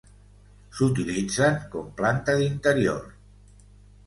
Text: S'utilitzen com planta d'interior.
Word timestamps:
S'utilitzen 0.77 1.59
com 1.75 1.93
planta 2.01 2.37
d'interior. 2.41 3.05